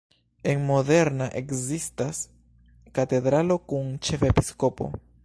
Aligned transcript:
En 0.51 0.61
Modena 0.69 1.27
ekzistas 1.41 2.21
katedralo 2.99 3.59
kun 3.73 3.93
ĉefepiskopo. 4.09 4.93